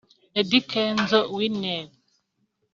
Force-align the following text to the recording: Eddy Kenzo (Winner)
Eddy 0.39 0.59
Kenzo 0.71 1.19
(Winner) 1.35 1.83